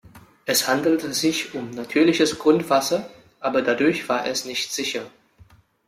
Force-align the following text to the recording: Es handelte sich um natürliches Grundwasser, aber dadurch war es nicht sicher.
Es 0.47 0.67
handelte 0.67 1.13
sich 1.13 1.53
um 1.53 1.69
natürliches 1.69 2.39
Grundwasser, 2.39 3.07
aber 3.39 3.61
dadurch 3.61 4.09
war 4.09 4.25
es 4.25 4.45
nicht 4.45 4.73
sicher. 4.73 5.05